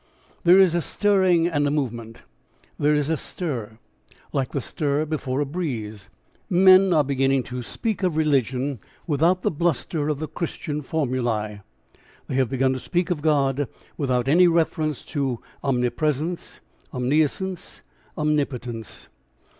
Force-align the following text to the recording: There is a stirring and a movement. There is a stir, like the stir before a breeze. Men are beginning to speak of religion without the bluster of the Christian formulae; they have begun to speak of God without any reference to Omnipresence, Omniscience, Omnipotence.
There 0.43 0.57
is 0.57 0.73
a 0.73 0.81
stirring 0.81 1.45
and 1.45 1.67
a 1.67 1.69
movement. 1.69 2.23
There 2.79 2.95
is 2.95 3.07
a 3.11 3.15
stir, 3.17 3.77
like 4.33 4.51
the 4.51 4.59
stir 4.59 5.05
before 5.05 5.41
a 5.41 5.45
breeze. 5.45 6.09
Men 6.49 6.91
are 6.91 7.03
beginning 7.03 7.43
to 7.43 7.61
speak 7.61 8.01
of 8.01 8.17
religion 8.17 8.79
without 9.05 9.43
the 9.43 9.51
bluster 9.51 10.09
of 10.09 10.17
the 10.17 10.27
Christian 10.27 10.81
formulae; 10.81 11.61
they 12.25 12.33
have 12.33 12.49
begun 12.49 12.73
to 12.73 12.79
speak 12.79 13.11
of 13.11 13.21
God 13.21 13.67
without 13.95 14.27
any 14.27 14.47
reference 14.47 15.05
to 15.05 15.39
Omnipresence, 15.63 16.61
Omniscience, 16.91 17.83
Omnipotence. 18.17 19.07